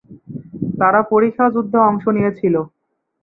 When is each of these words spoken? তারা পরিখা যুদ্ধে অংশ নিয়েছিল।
তারা 0.79 0.99
পরিখা 1.11 1.45
যুদ্ধে 1.55 1.77
অংশ 1.89 2.03
নিয়েছিল। 2.15 2.55